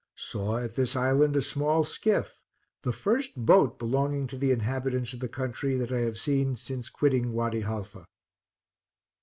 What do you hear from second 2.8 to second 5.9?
the first boat belonging to the inhabitants of the country